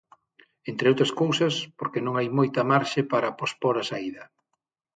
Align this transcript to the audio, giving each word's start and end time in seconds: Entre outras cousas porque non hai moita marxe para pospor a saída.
Entre 0.69 0.89
outras 0.91 1.11
cousas 1.21 1.53
porque 1.79 2.03
non 2.05 2.13
hai 2.15 2.27
moita 2.37 2.61
marxe 2.71 3.01
para 3.11 3.35
pospor 3.41 3.75
a 3.81 3.87
saída. 3.91 4.23